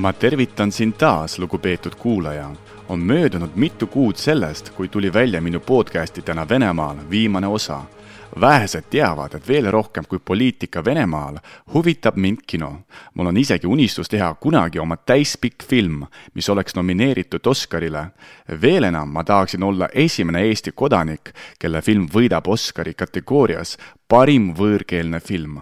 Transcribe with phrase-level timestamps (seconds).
[0.00, 2.50] ma tervitan sind taas, lugupeetud kuulaja.
[2.88, 7.82] on möödunud mitu kuud sellest, kui tuli välja minu podcasti Täna Venemaal viimane osa.
[8.40, 11.38] vähesed teavad, et veel rohkem kui poliitika Venemaal
[11.74, 12.80] huvitab mind kino.
[13.14, 18.06] mul on isegi unistus teha kunagi oma täispikk film, mis oleks nomineeritud Oscarile.
[18.60, 23.78] veel enam, ma tahaksin olla esimene Eesti kodanik, kelle film võidab Oscari kategoorias
[24.10, 25.60] parim võõrkeelne film.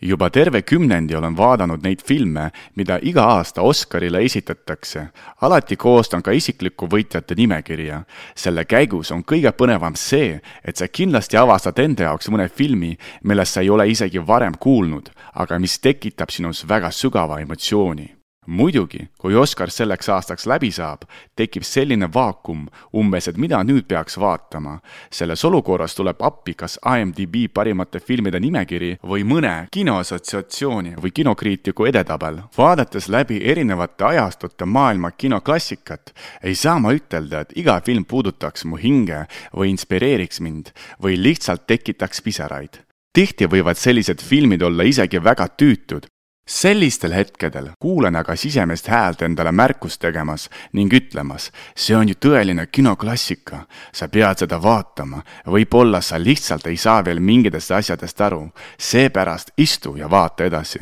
[0.00, 2.48] Juba terve kümnendi olen vaadanud neid filme,
[2.78, 5.08] mida iga aasta Oscarile esitatakse.
[5.40, 8.02] alati koostan ka isiklikku võitjate nimekirja.
[8.34, 13.52] selle käigus on kõige põnevam see, et sa kindlasti avastad enda jaoks mõne filmi, millest
[13.52, 18.17] sa ei ole isegi varem kuulnud, aga mis tekitab sinus väga sügava emotsiooni
[18.48, 21.04] muidugi, kui Oscar selleks aastaks läbi saab,
[21.36, 24.78] tekib selline vaakum umbes, et mida nüüd peaks vaatama.
[25.10, 32.42] selles olukorras tuleb appi kas IMDB parimate filmide nimekiri või mõne kinoassotsiatsiooni või kinokriitiku edetabel.
[32.58, 38.76] vaadates läbi erinevate ajastute maailma kinoklassikat, ei saa ma ütelda, et iga film puudutaks mu
[38.76, 45.48] hinge või inspireeriks mind või lihtsalt tekitaks pisaraid tihti võivad sellised filmid olla isegi väga
[45.58, 46.06] tüütud,
[46.48, 52.66] sellistel hetkedel kuulen aga sisemist häält endale märkust tegemas ning ütlemas, see on ju tõeline
[52.72, 53.60] kinoklassika,
[53.92, 58.40] sa pead seda vaatama, võib-olla sa lihtsalt ei saa veel mingitest asjadest aru,
[58.78, 60.78] seepärast istu ja vaata edasi.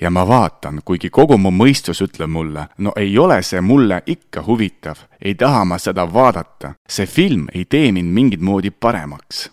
[0.00, 4.42] ja ma vaatan, kuigi kogu mu mõistus ütleb mulle, no ei ole see mulle ikka
[4.46, 9.48] huvitav, ei taha ma seda vaadata, see film ei tee mind mingit moodi paremaks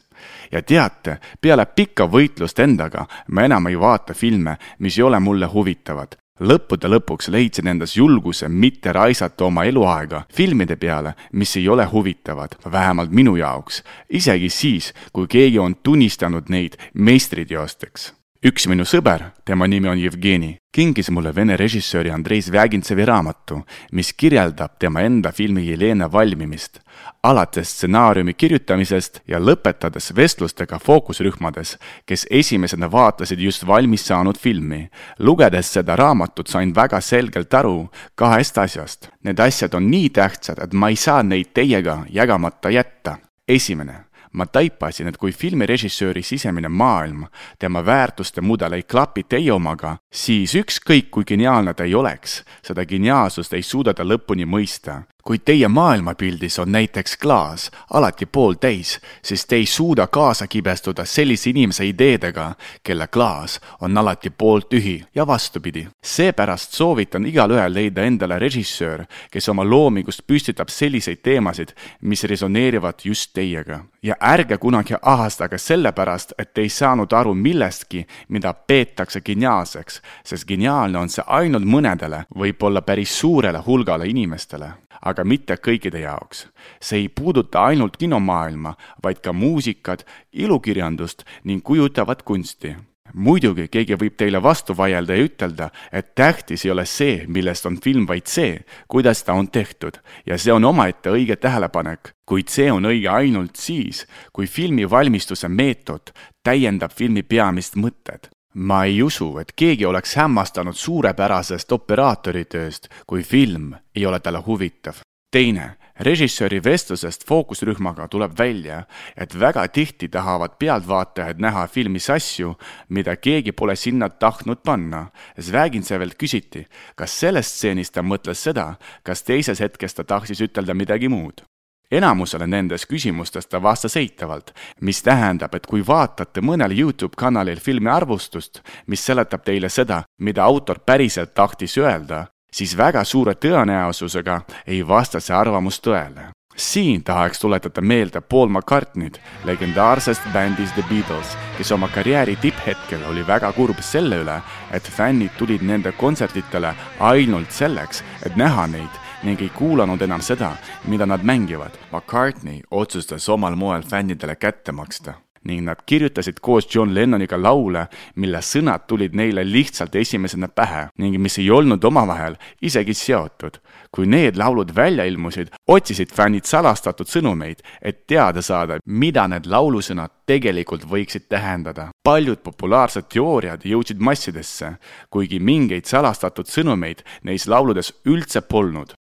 [0.55, 5.51] ja teate, peale pikka võitlust endaga ma enam ei vaata filme, mis ei ole mulle
[5.51, 6.15] huvitavad.
[6.39, 12.57] lõppude lõpuks leidsin endas julguse mitte raisata oma eluaega filmide peale, mis ei ole huvitavad,
[12.71, 18.11] vähemalt minu jaoks, isegi siis, kui keegi on tunnistanud neid meistriteosteks
[18.45, 23.57] üks minu sõber, tema nimi on Jevgeni, kinkis mulle vene režissööri Andrei Zvjagintsevi raamatu,
[23.97, 26.79] mis kirjeldab tema enda filmi Jelena valmimist.
[27.25, 34.89] alates stsenaariumi kirjutamisest ja lõpetades vestlustega fookusrühmades, kes esimesena vaatasid just valmis saanud filmi.
[35.19, 39.09] lugedes seda raamatut sain väga selgelt aru kahest asjast.
[39.23, 43.17] Need asjad on nii tähtsad, et ma ei saa neid teiega jagamata jätta.
[43.47, 47.25] esimene ma taipasin, et kui filmirežissööri sisemine maailm,
[47.59, 52.85] tema väärtuste mudel ei klapi teie omaga, siis ükskõik kui geniaalne ta ei oleks, seda
[52.85, 59.45] geniaalsust ei suuda ta lõpuni mõista kui teie maailmapildis on näiteks klaas alati pooltäis, siis
[59.45, 62.53] te ei suuda kaasa kibestuda sellise inimese ideedega,
[62.83, 65.87] kelle klaas on alati pooltühi ja vastupidi.
[66.03, 73.33] seepärast soovitan igalühel leida endale režissöör, kes oma loomingust püstitab selliseid teemasid, mis resoneerivad just
[73.33, 73.79] teiega.
[74.03, 80.47] ja ärge kunagi ahastage sellepärast, et te ei saanud aru millestki, mida peetakse geniaalseks, sest
[80.47, 86.47] geniaalne on see ainult mõnedele, võib-olla päris suurele hulgale inimestele aga mitte kõikide jaoks.
[86.81, 92.75] see ei puuduta ainult kinomaailma, vaid ka muusikat, ilukirjandust ning kujutavat kunsti
[93.15, 97.77] muidugi keegi võib teile vastu vaielda ja ütelda, et tähtis ei ole see, millest on
[97.81, 98.59] film, vaid see,
[98.91, 99.99] kuidas ta on tehtud.
[100.25, 105.47] ja see on omaette õige tähelepanek, kuid see on õige ainult siis, kui filmi valmistuse
[105.47, 106.11] meetod
[106.43, 113.73] täiendab filmi peamist mõtet ma ei usu, et keegi oleks hämmastanud suurepärasest operaatoritööst, kui film
[113.95, 115.01] ei ole talle huvitav.
[115.35, 118.85] teine, režissööri vestlusest fookusrühmaga tuleb välja,
[119.17, 122.53] et väga tihti tahavad pealtvaatajad näha filmis asju,
[122.89, 125.09] mida keegi pole sinna tahtnud panna.
[125.41, 131.11] Zvägintsevelt küsiti, kas sellest stseenist ta mõtles seda, kas teises hetkes ta tahtis ütelda midagi
[131.11, 131.43] muud
[131.91, 137.89] enamusele nendest küsimustest ta vastas eitavalt, mis tähendab, et kui vaatate mõnel Youtube kanalil filmi
[137.89, 144.81] arvustust, mis seletab teile seda, mida autor päriselt tahtis öelda, siis väga suure tõenäosusega ei
[144.87, 146.31] vasta see arvamus tõele.
[146.55, 153.27] siin tahaks tuletada meelde Paul McCartney't legendaarsest bändist The Beatles, kes oma karjääri tipphetkel oli
[153.27, 159.41] väga kurb selle üle, et fännid tulid nende kontsertidele ainult selleks, et näha neid ning
[159.41, 160.53] ei kuulanud enam seda,
[160.87, 161.73] mida nad mängivad.
[161.91, 165.13] McCartney otsustas omal moel fännidele kätte maksta
[165.45, 167.85] ning nad kirjutasid koos John Lennoniga laule,
[168.15, 173.61] mille sõnad tulid neile lihtsalt esimesena pähe ning mis ei olnud omavahel isegi seotud.
[173.95, 180.11] kui need laulud välja ilmusid, otsisid fännid salastatud sõnumeid, et teada saada, mida need laulusõnad
[180.25, 181.87] tegelikult võiksid tähendada.
[182.03, 184.73] paljud populaarsed teooriad jõudsid massidesse,
[185.09, 188.95] kuigi mingeid salastatud sõnumeid neis lauludes üldse polnud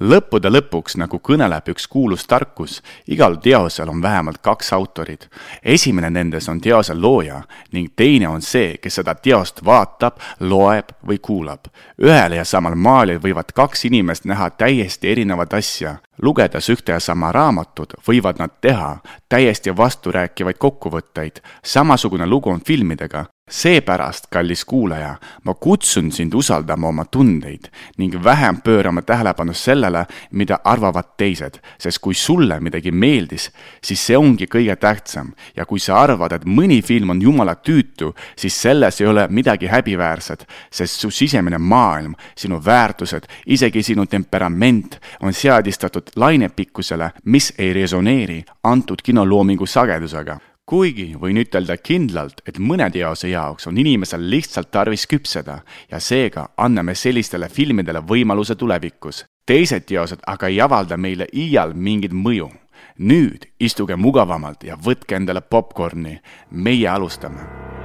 [0.00, 2.78] lõppude lõpuks, nagu kõneleb üks kuulus tarkus,
[3.10, 5.28] igal teosel on vähemalt kaks autorit.
[5.62, 7.42] esimene nendest on teose looja
[7.72, 11.66] ning teine on see, kes seda teost vaatab, loeb või kuulab.
[12.02, 15.96] ühel ja samal maalil võivad kaks inimest näha täiesti erinevat asja.
[16.22, 18.98] lugedes ühte ja sama raamatut, võivad nad teha
[19.28, 21.40] täiesti vasturääkivaid kokkuvõtteid.
[21.64, 25.14] samasugune lugu on filmidega seepärast, kallis kuulaja,
[25.44, 27.68] ma kutsun sind usaldama oma tundeid
[27.98, 33.50] ning vähem pöörama tähelepanu sellele, mida arvavad teised, sest kui sulle midagi meeldis,
[33.84, 35.32] siis see ongi kõige tähtsam.
[35.56, 39.66] Ja kui sa arvad, et mõni film on jumala tüütu, siis selles ei ole midagi
[39.66, 47.72] häbiväärset, sest su sisemine maailm, sinu väärtused, isegi sinu temperament on seadistatud lainepikkusele, mis ei
[47.72, 50.38] resoneeri antud kinoloomingu sagedusega
[50.70, 55.56] kuigi võin ütelda kindlalt, et mõne teose jaoks on inimesel lihtsalt tarvis küpseda
[55.90, 59.24] ja seega anname sellistele filmidele võimaluse tulevikus.
[59.46, 62.50] teised teosed aga ei avalda meile iial mingit mõju.
[62.98, 66.20] nüüd istuge mugavamalt ja võtke endale popkorni,
[66.50, 67.79] meie alustame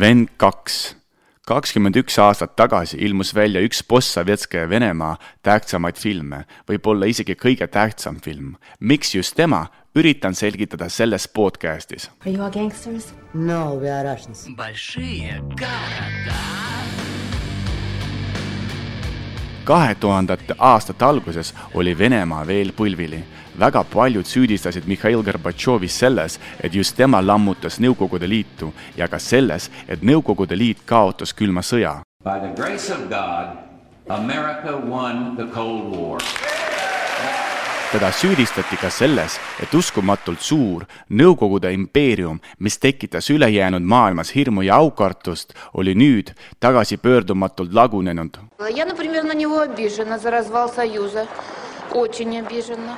[0.00, 0.96] vend kaks.
[1.46, 8.20] kakskümmend üks aastat tagasi ilmus välja üks postsovetskaja Venemaa tähtsamaid filme, võib-olla isegi kõige tähtsam
[8.20, 8.56] film.
[8.80, 12.10] miks just tema, üritan selgitada selles podcastis.
[12.24, 13.12] Are you all gangsters?
[13.34, 14.48] No, we are Russians.
[14.56, 16.67] Большие города.
[19.69, 23.19] kahe tuhandete aastate alguses oli Venemaa veel põlvili
[23.59, 29.69] väga paljud süüdistasid Mihhail Gorbatšovi selles, et just tema lammutas Nõukogude Liitu ja ka selles,
[29.87, 31.99] et Nõukogude Liit kaotas külma sõja.
[32.23, 33.61] By the grace of God,
[34.09, 36.58] America won the Cold War
[37.92, 44.76] teda süüdistati ka selles, et uskumatult suur Nõukogude impeerium, mis tekitas ülejäänud maailmas hirmu ja
[44.82, 48.38] aukartust, oli nüüd tagasipöördumatult lagunenud.
[48.70, 51.26] Я, например, на него обижена за развал Союза.
[51.92, 52.96] Очень обижена.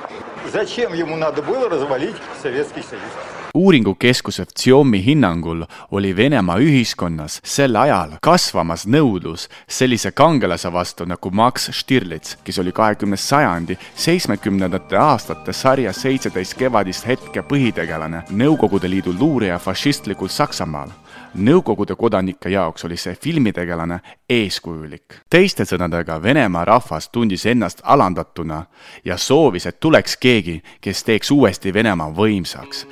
[0.51, 3.30] Зачем ему надо было развалить Советский Союз?
[3.54, 11.70] Uuringukeskuse Vtsiomi hinnangul oli Venemaa ühiskonnas sel ajal kasvamas nõudlus sellise kangelase vastu nagu Max
[11.70, 19.58] Stirlitz, kes oli kahekümne sajandi seitsmekümnendate aastate sarja Seitseteist kevadist hetke põhitegelane, Nõukogude Liidu luurija
[19.58, 20.90] fašistlikul Saksamaal
[21.32, 25.14] Nõukogude kodanike jaoks oli see filmitegelane eeskujulik.
[25.30, 28.66] teiste sõnadega, Venemaa rahvas tundis ennast alandatuna
[29.04, 32.86] ja soovis, et tuleks keegi, kes teeks uuesti Venemaa võimsaks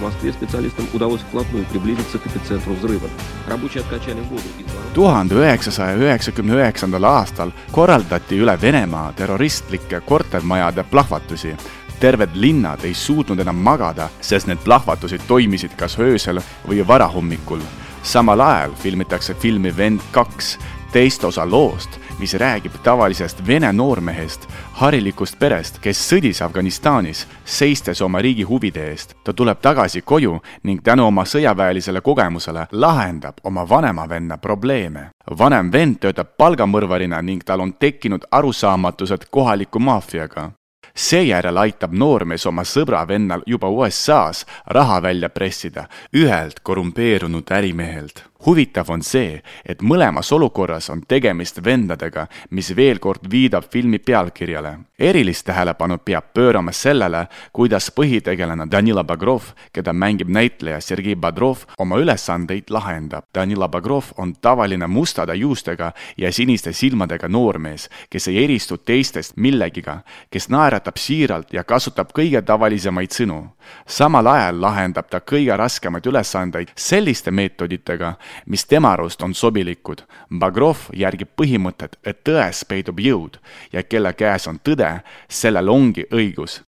[0.00, 3.08] Москве специалистам удалось вплотную приблизиться к эпицентру взрыва.
[3.46, 11.56] Рабочие откачали воду из tuhande üheksasaja üheksakümne üheksandal aastal korraldati üle Venemaa terroristlike kortermajade plahvatusi
[12.00, 17.60] terved linnad ei suutnud enam magada, sest need plahvatused toimisid kas öösel või varahommikul.
[18.02, 20.58] samal ajal filmitakse filmi Vend kaks,
[20.92, 21.88] teist osa loost,
[22.19, 29.15] mis räägib tavalisest vene noormehest, harilikust perest, kes sõdis Afganistanis, seistes oma riigi huvide eest.
[29.23, 35.09] ta tuleb tagasi koju ning tänu oma sõjaväelisele kogemusele lahendab oma vanema venna probleeme.
[35.39, 40.51] vanem vend töötab palgamõrvarina ning tal on tekkinud arusaamatused kohaliku maffiaga
[40.95, 48.89] seejärel aitab noormees oma sõbra vennal juba USA-s raha välja pressida ühelt korrumpeerunud ärimehelt huvitav
[48.89, 54.77] on see, et mõlemas olukorras on tegemist vendadega, mis veel kord viidab filmi pealkirjale.
[54.99, 59.43] erilist tähelepanu peab pöörama sellele, kuidas põhitegelane Danila Bagrov,
[59.73, 63.23] keda mängib näitleja Sergei Bodrov, oma ülesandeid lahendab.
[63.35, 70.01] Danila Bagrov on tavaline mustade juustega ja siniste silmadega noormees, kes ei eristu teistest millegiga,
[70.29, 73.47] kes naeratab siiralt ja kasutab kõige tavalisemaid sõnu
[73.87, 78.13] samal ajal lahendab ta kõige raskemaid ülesandeid selliste meetoditega,
[78.45, 80.03] mis tema arust on sobilikud.
[80.39, 83.39] Bagrov järgib põhimõtet, et tões peidub jõud
[83.73, 86.61] ja kelle käes on tõde, sellel ongi õigus.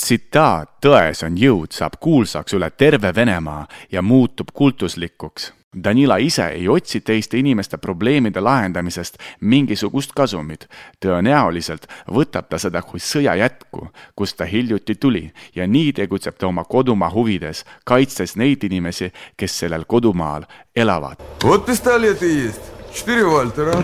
[0.00, 6.67] tsitaat Tões on jõud saab kuulsaks üle terve Venemaa ja muutub kultuslikuks Danila ise ei
[6.69, 10.69] otsi teiste inimeste probleemide lahendamisest mingisugust kasumit.
[11.05, 16.47] tõenäoliselt võtab ta seda kui sõja jätku, kust ta hiljuti tuli ja nii tegutseb ta
[16.47, 21.17] oma kodumaa huvides, kaitstes neid inimesi, kes sellel kodumaal elavad.
[21.43, 22.75] Вот пистолеты есть.
[22.95, 23.75] Четыре Вальтера.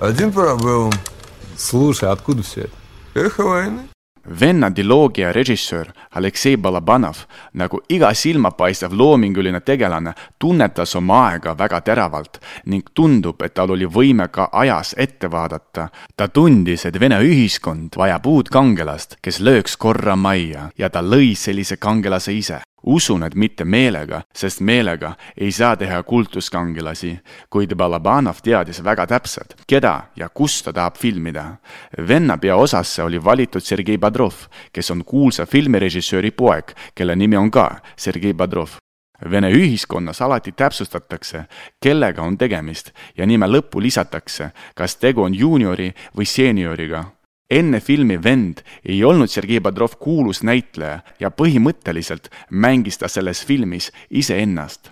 [0.00, 0.90] Один парабеллум.
[1.56, 2.72] Слушай, откуда все это?
[3.14, 3.88] Эхо войны.
[4.39, 7.15] venna diloogia režissöör Aleksei Balabanov
[7.53, 13.85] nagu iga silmapaistev loominguline tegelane tunnetas oma aega väga teravalt ning tundub, et tal oli
[13.85, 15.89] võime ka ajas ette vaadata.
[16.15, 21.35] ta tundis, et Vene ühiskond vajab uut kangelast, kes lööks korra majja ja ta lõi
[21.35, 27.17] sellise kangelase ise usun, et mitte meelega, sest meelega ei saa teha kultuskangelasi,
[27.49, 31.57] kuid Balabanov teadis väga täpselt, keda ja kus ta tahab filmida.
[32.07, 37.79] venna peaosasse oli valitud Sergei Bodrov, kes on kuulsa filmirežissööri poeg, kelle nimi on ka
[37.97, 38.77] Sergei Bodrov.
[39.31, 41.45] Vene ühiskonnas alati täpsustatakse,
[41.81, 47.16] kellega on tegemist ja nime lõppu lisatakse, kas tegu on juuniori või seenioriga
[47.49, 53.91] enne filmi Vend ei olnud Sergei Bodrov kuulus näitleja ja põhimõtteliselt mängis ta selles filmis
[54.09, 54.91] iseennast.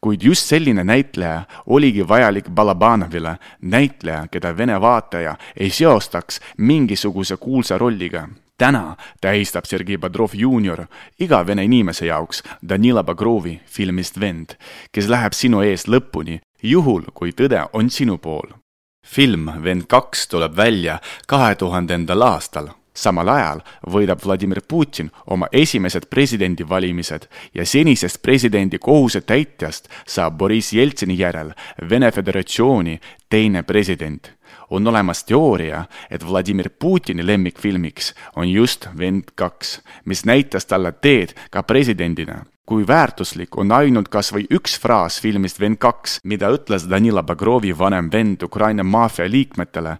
[0.00, 7.78] kuid just selline näitleja oligi vajalik Balabanovile, näitleja, keda Vene vaataja ei seostaks mingisuguse kuulsa
[7.78, 8.28] rolliga
[8.58, 10.86] täna tähistab Sergei Bodrov juunior
[11.20, 14.54] iga vene inimese jaoks Danila Bagrovi filmist Vend,
[14.92, 18.61] kes läheb sinu eest lõpuni, juhul kui tõde on sinu pool
[19.06, 22.68] film Vend kaks tuleb välja kahe tuhandendal aastal.
[22.94, 31.18] samal ajal võidab Vladimir Putin oma esimesed presidendivalimised ja senisest presidendi kohusetäitjast saab Boriss Jeltsini
[31.18, 31.54] järel
[31.90, 34.30] Vene Föderatsiooni teine president
[34.70, 41.32] on olemas teooria, et Vladimir Putini lemmikfilmiks on just Vend kaks, mis näitas talle teed
[41.50, 46.86] ka presidendina kui väärtuslik on ainult kas või üks fraas filmist Vend kaks, mida ütles
[46.90, 49.96] Danila Bagrovi vanem vend Ukraina maffia liikmetele,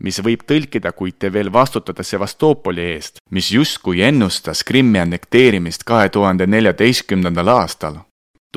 [0.00, 6.08] mis võib tõlkida, kuid te veel vastutate Sevastopoli eest, mis justkui ennustas Krimmi annekteerimist kahe
[6.08, 8.07] tuhande neljateistkümnendal aastal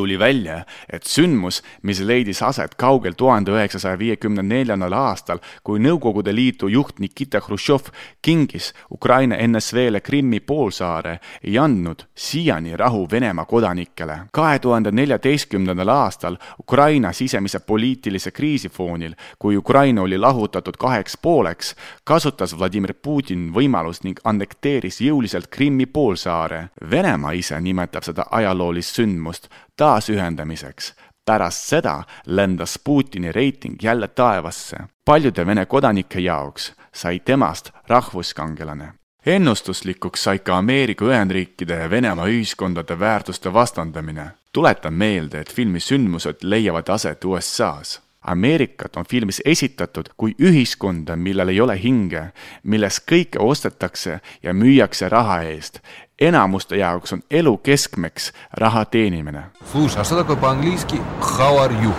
[0.02, 6.34] tuli välja, et sündmus, mis leidis aset kaugel tuhande üheksasaja viiekümne neljandal aastal, kui Nõukogude
[6.34, 7.92] Liidu juht Nikita Hruštšov
[8.26, 14.18] kingis Ukraina NSV-le Krimmi poolsaare, ei andnud siiani rahu Venemaa kodanikele.
[14.32, 21.76] kahe tuhande neljateistkümnendal aastal Ukraina sisemise poliitilise kriisi foonil, kui Ukraina oli lahutatud kaheks pooleks,
[22.04, 26.70] kasutas Vladimir Putin võimalust ning annekteeris jõuliselt Krimmi poolsaare.
[26.90, 30.94] Venemaa ise nimetab seda ajaloolist sündmust taasühendamiseks.
[31.26, 34.78] pärast seda lendas Putini reiting jälle taevasse.
[35.06, 38.94] paljude Vene kodanike jaoks sai temast rahvuskangelane
[39.26, 44.32] ennustuslikuks sai ka Ameerika Ühendriikide ja Venemaa ühiskondade väärtuste vastandamine.
[44.54, 51.50] tuletan meelde, et filmi sündmused leiavad aset USA-s Ameerikat on filmis esitatud kui ühiskonda, millel
[51.50, 52.28] ei ole hinge,
[52.64, 55.80] milles kõike ostetakse ja müüakse raha eest
[56.21, 59.43] enamuste jaoks on elu keskmeks raha teenimine.
[59.73, 61.93] Слушай, а что такое по-английски how are you?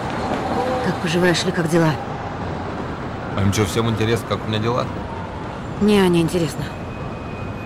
[0.86, 1.94] Как поживаешь или как дела?
[3.36, 4.86] А им что, всем интересно, как у меня дела?
[5.82, 6.65] Не, не интересно.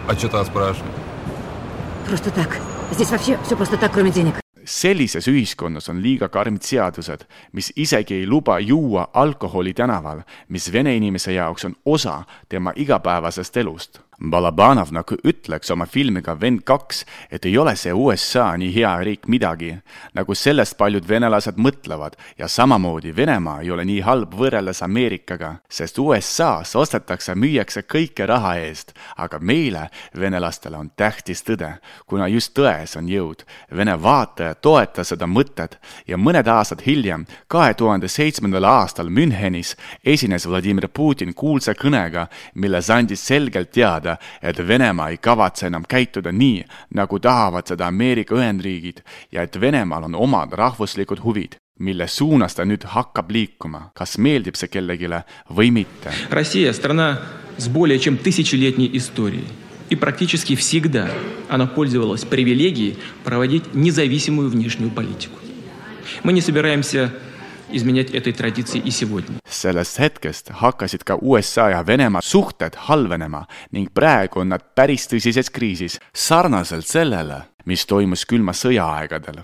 [0.08, 0.92] А что тогда спрашивать?
[2.08, 2.58] Просто так.
[2.92, 4.36] Здесь вообще все просто так, кроме денег.
[4.66, 10.96] sellises ühiskonnas on liiga karmid seadused, mis isegi ei luba juua alkoholi tänaval, mis vene
[10.96, 17.45] inimese jaoks on osa tema igapäevasest elust Balabanov nagu ütleks oma filmiga Vend kaks, et
[17.45, 19.75] ei ole see USA nii hea riik midagi,
[20.17, 22.17] nagu sellest paljud venelased mõtlevad.
[22.39, 28.55] Ja samamoodi Venemaa ei ole nii halb võrreldes Ameerikaga, sest USA-s ostetakse, müüakse kõike raha
[28.63, 31.75] eest, aga meile, venelastele, on tähtis tõde,
[32.07, 33.45] kuna just tões on jõud.
[33.77, 35.77] Vene vaataja toetas seda mõtet.
[36.07, 42.91] Ja mõned aastad hiljem, kahe tuhande seitsmendal aastal Münchenis esines Vladimir Putin kuulsa kõnega, milles
[42.91, 46.62] andis selgelt teada, teada, et Venemaa ei kavatse enam käituda nii,
[46.98, 49.02] nagu tahavad seda Ameerika Ühendriigid
[49.32, 54.58] ja et Venemaal on omad rahvuslikud huvid mille suunas ta nüüd hakkab liikuma, kas meeldib
[54.60, 55.10] see kellelegi
[55.50, 56.14] või mitte.
[56.30, 57.22] Россия страна
[57.58, 59.48] с более чем тысячелетней историей.
[59.90, 61.10] И практически всегда
[61.50, 65.40] она пользовалась привилегией проводить независимую внешнюю политику.
[66.24, 67.12] Мы не собираемся
[67.72, 69.36] изменять этой традиции и сегодня.
[69.61, 75.51] sellest hetkest hakkasid ka USA ja Venemaa suhted halvenema ning praegu on nad päris tõsises
[75.53, 79.43] kriisis, sarnaselt sellele, mis toimus külma sõja aegadel.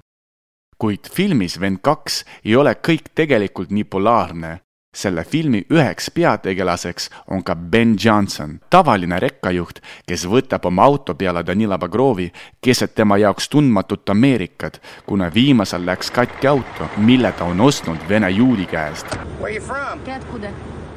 [0.78, 4.60] kuid filmis Vend kaks ei ole kõik tegelikult nii polaarne
[4.97, 11.43] selle filmi üheks peategelaseks on ka Ben Johnson, tavaline rekkajuht, kes võtab oma auto peale
[11.45, 12.31] Danila Bagrovi
[12.65, 18.29] keset tema jaoks tundmatut Ameerikat, kuna viimasel läks katki auto, mille ta on ostnud Vene
[18.31, 19.05] juudi käest.
[19.39, 19.99] Where you from?
[20.05, 20.49] Ты откуда?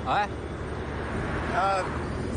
[0.07, 1.85] Uh,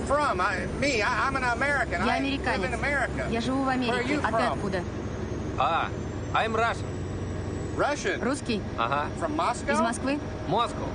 [0.07, 0.41] from?
[0.41, 2.01] I, me, I, I'm an American.
[2.05, 2.67] Я I live американец.
[2.67, 3.27] in America.
[3.31, 4.13] Я живу в Where are Америке.
[4.15, 4.53] you А ты from?
[4.53, 4.83] откуда?
[5.57, 5.88] Ah,
[6.33, 6.89] I'm Russian.
[7.77, 8.19] Russian.
[8.21, 8.62] Русский?
[8.77, 9.07] Uh-huh.
[9.19, 9.71] From Moscow?
[9.73, 10.19] Из Москвы?
[10.50, 10.88] Moscow.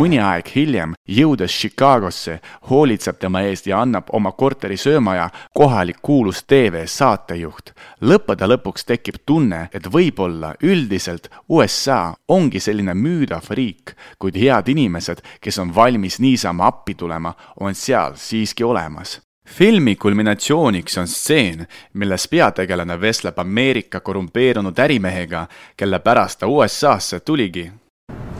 [0.00, 2.38] mõni aeg hiljem, jõudes Chicagosse,
[2.70, 7.72] hoolitseb tema eest ja annab oma korteri söömaja kohalik kuulus tv saatejuht.
[8.00, 15.20] lõppude lõpuks tekib tunne, et võib-olla üldiselt USA ongi selline müüdav riik, kuid head inimesed,
[15.40, 22.28] kes on valmis niisama appi tulema, on seal siiski olemas filmi kulminatsiooniks on stseen, milles
[22.28, 27.70] peategelane vestleb Ameerika korrumpeerunud ärimehega, kelle pärast ta USA-sse tuligi.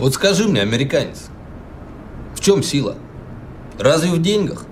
[0.00, 1.26] Вот скажи мне, американец,
[2.34, 2.94] в чем сила?
[3.78, 4.64] Разве в деньгах?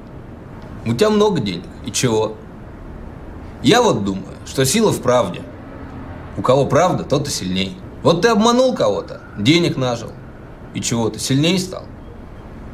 [0.87, 1.67] У тебя много денег.
[1.85, 2.35] И чего?
[3.63, 5.43] Я вот думаю, что сила в правде.
[6.39, 7.77] У кого правда, тот и сильней.
[8.03, 10.13] Вот ты обманул кого-то, денег нажил.
[10.73, 11.83] И чего, ты сильнее стал?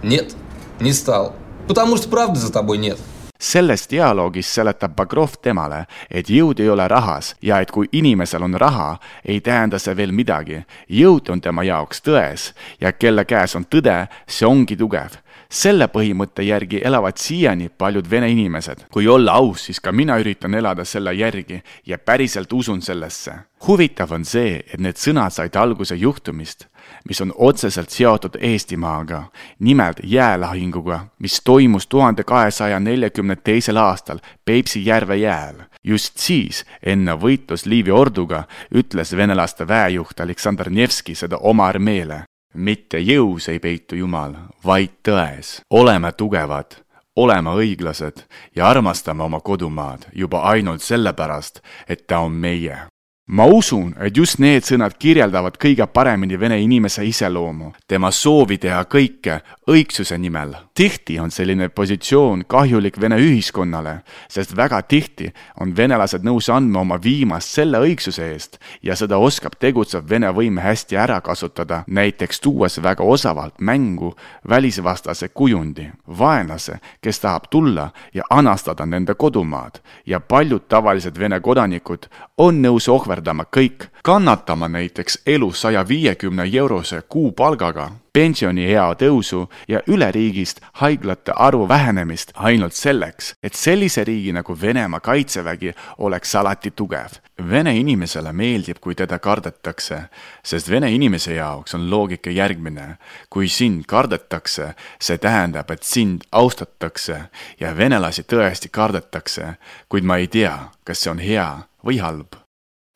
[0.04, 0.36] Нет,
[0.78, 1.34] не стал.
[1.66, 2.98] Потому что правды за тобой нет.
[3.44, 8.54] Selles dialoogis seletab Bagrov temale, et jõud ei ole rahas ja et kui inimesel on
[8.60, 10.62] raha, ei tähenda see veel midagi.
[10.88, 15.20] jõud on tema jaoks tões ja kelle käes on tõde, see ongi tugev
[15.54, 18.86] selle põhimõtte järgi elavad siiani paljud vene inimesed.
[18.90, 23.32] kui olla aus, siis ka mina üritan elada selle järgi ja päriselt usun sellesse.
[23.66, 26.66] huvitav on see, et need sõnad said alguse juhtumist,
[27.08, 29.22] mis on otseselt seotud Eestimaaga,
[29.58, 35.54] nimelt jäälahinguga, mis toimus tuhande kahesaja neljakümne teisel aastal Peipsi järve jääl.
[35.84, 38.44] just siis, enne võitlust Liivi orduga,
[38.74, 44.34] ütles venelaste väejuht Aleksandr Nevski seda oma armeele mitte jõus ei peitu Jumal,
[44.64, 45.60] vaid tões.
[45.70, 46.76] oleme tugevad,
[47.16, 48.24] oleme õiglased
[48.56, 52.78] ja armastame oma kodumaad juba ainult sellepärast, et ta on meie
[53.26, 58.82] ma usun, et just need sõnad kirjeldavad kõige paremini vene inimese iseloomu, tema soovi teha
[58.84, 59.40] kõike
[59.70, 60.54] õigsuse nimel.
[60.74, 66.98] Tihti on selline positsioon kahjulik Vene ühiskonnale, sest väga tihti on venelased nõus andma oma
[67.02, 72.80] viimast selle õigsuse eest ja seda oskab tegutsev Vene võim hästi ära kasutada, näiteks tuues
[72.82, 74.14] väga osavalt mängu
[74.48, 75.88] välisvastase kujundi,
[76.18, 79.78] vaenlase, kes tahab tulla ja anastada nende kodumaad.
[80.06, 87.02] Ja paljud tavalised Vene kodanikud on nõus ohverdama kõik, kannatama näiteks elu saja viiekümne eurose
[87.08, 95.00] kuupalgaga, pensioniea tõusu ja üleriigist haiglate arvu vähenemist ainult selleks, et sellise riigi nagu Venemaa
[95.00, 97.16] kaitsevägi oleks alati tugev.
[97.50, 100.02] Vene inimesele meeldib, kui teda kardetakse,
[100.44, 102.98] sest vene inimese jaoks on loogika järgmine.
[103.30, 107.20] kui sind kardetakse, see tähendab, et sind austatakse
[107.60, 109.54] ja venelasi tõesti kardetakse,
[109.88, 111.52] kuid ma ei tea, kas see on hea
[111.84, 112.43] või halb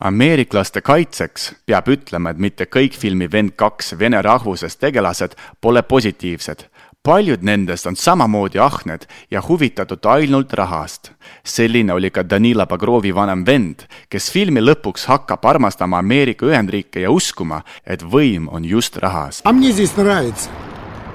[0.04, 6.68] ameeriklaste kaitseks peab ütlema, et mitte kõik filmi Vend kaks vene rahvusest tegelased pole positiivsed.
[7.04, 11.12] paljud nendest on samamoodi ahned ja huvitatud ainult rahast.
[11.44, 13.76] selline oli ka Danila Bagrovi vanem vend,
[14.08, 19.42] kes filmi lõpuks hakkab armastama Ameerika Ühendriike ja uskuma, et võim on just rahas.
[19.44, 20.48] А мне здесь нравится.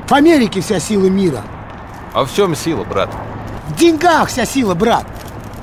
[0.07, 1.43] В Америке вся сила мира.
[2.13, 3.09] А в чем сила, брат?
[3.67, 5.05] В деньгах вся сила, брат.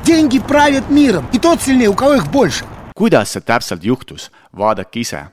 [0.04, 2.64] Деньги правят миром, и тот сильнее, у кого их больше.
[2.95, 5.23] kuidas see täpselt juhtus, vaadake ise.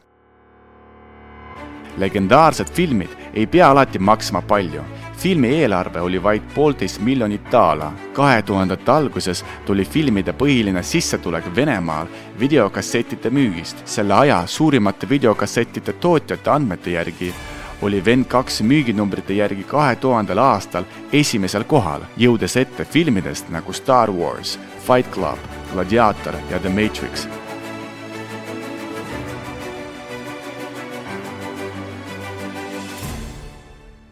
[1.99, 4.83] legendaarsed filmid ei pea alati maksma palju.
[5.17, 7.93] filmi eelarve oli vaid poolteist miljonit daala.
[8.13, 12.07] kahe tuhandete alguses tuli filmide põhiline sissetulek Venemaal
[12.41, 13.77] videokassettide müügist.
[13.85, 17.35] selle aja suurimate videokassettide tootjate andmete järgi
[17.83, 24.11] oli Vend kaks müüginumbrite järgi kahe tuhandel aastal esimesel kohal, jõudes ette filmidest nagu Star
[24.11, 25.39] Wars, Fight Club,
[25.73, 27.29] Gladiator ja The Matrix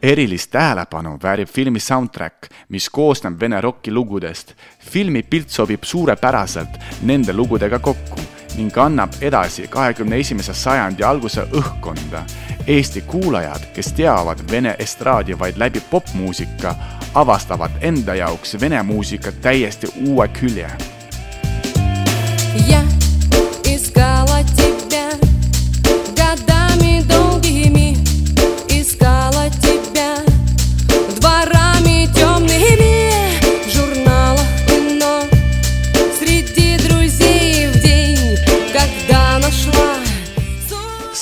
[0.07, 4.55] erilist tähelepanu väärib filmi soundtrack, mis koosneb vene rokilugudest.
[4.91, 8.21] filmi pilt sobib suurepäraselt nende lugudega kokku
[8.57, 12.23] ning annab edasi kahekümne esimese sajandi alguse õhkkonda.
[12.67, 16.75] Eesti kuulajad, kes teavad vene estraadi vaid läbi popmuusika,
[17.15, 20.71] avastavad enda jaoks vene muusika täiesti uue külje.
[22.69, 22.96] Я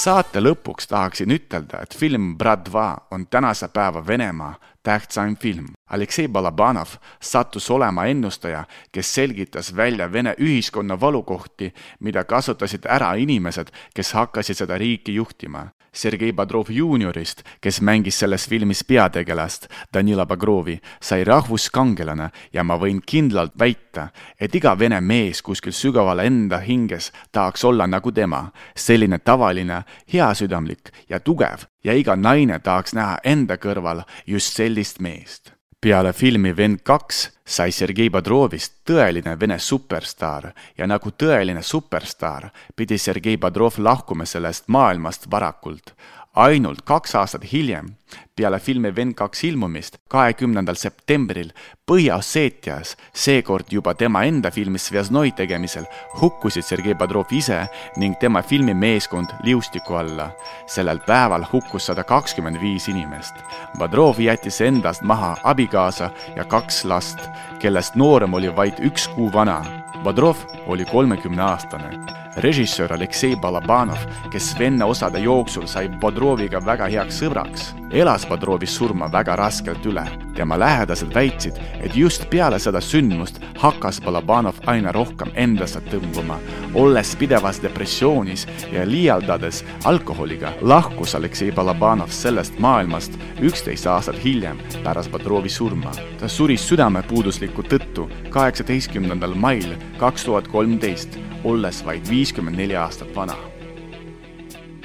[0.04, 4.52] saate lõpuks tahaksin ütelda, et film Brat dva on tänase päeva Venemaa
[4.84, 5.70] tähtsaim film.
[5.90, 13.70] Aleksei Balabanov sattus olema ennustaja, kes selgitas välja Vene ühiskonna valukohti, mida kasutasid ära inimesed,
[13.94, 15.68] kes hakkasid seda riiki juhtima.
[15.94, 23.00] Sergei Bodrov juuniorist, kes mängis selles filmis peategelast, Danila Bagrovi, sai rahvuskangelane ja ma võin
[23.06, 24.08] kindlalt väita,
[24.40, 30.92] et iga vene mees kuskil sügaval enda hinges tahaks olla nagu tema, selline tavaline, heasüdamlik
[31.08, 35.53] ja tugev ja iga naine tahaks näha enda kõrval just sellist meest
[35.84, 40.46] peale filmi Vend kaks sai Sergei Bodrovist tõeline Vene superstaar
[40.78, 45.92] ja nagu tõeline superstaar pidi Sergei Bodrov lahkuma sellest maailmast varakult.
[46.34, 47.94] Ainult kaks aastat hiljem,
[48.36, 51.52] peale filmi Vend kaks ilmumist, kahekümnendal septembril
[51.90, 55.84] Põhja-Osseetias, seekord juba tema enda filmi Svjaznoi tegemisel,
[56.20, 57.60] hukkusid Sergei Bodrov ise
[58.00, 60.30] ning tema filmimeeskond liustiku alla.
[60.66, 63.34] sellel päeval hukkus sada kakskümmend viis inimest.
[63.78, 67.18] Bodrov jättis endast maha abikaasa ja kaks last
[67.58, 69.83] kellest noorem oli vaid üks kuu vana.
[70.04, 70.36] Bodrov
[70.66, 71.90] oli kolmekümneaastane.
[72.36, 73.98] režissöör Aleksei Balabanov,
[74.30, 80.04] kes venne osade jooksul sai Bodroviga väga heaks sõbraks, elas Bodrovi surma väga raskelt üle.
[80.34, 86.38] tema lähedased väitsid, et just peale seda sündmust hakkas Balabanov aina rohkem endasse tõmbuma.
[86.74, 95.10] olles pidevas depressioonis ja liialdades alkoholiga, lahkus Aleksei Balabanov sellest maailmast üksteist aastat hiljem pärast
[95.10, 95.90] Bodrovi surma.
[96.18, 103.36] ta suri südamepuudusliku tõttu kaheksateistkümnendal mail kaks tuhat kolmteist, olles vaid viiskümmend neli aastat vana.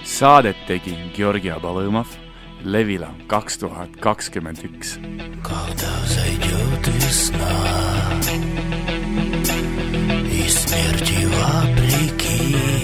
[0.04, 2.08] Saadet tegi Georgi Abalõõmov,
[2.64, 5.00] Levila kaks tuhat kakskümmend üks.
[5.42, 7.54] Когда зайдет весна
[10.32, 12.79] и смерти вопреки.